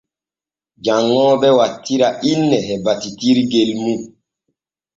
Janŋooɓe 0.83 1.49
wattira 1.57 2.07
inne 2.31 2.57
e 2.73 2.75
battitirgel 2.85 3.69
mum. 3.83 4.01